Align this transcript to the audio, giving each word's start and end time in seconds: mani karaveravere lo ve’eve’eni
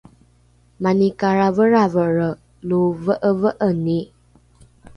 mani 0.83 1.07
karaveravere 1.19 2.29
lo 2.67 2.81
ve’eve’eni 3.03 3.99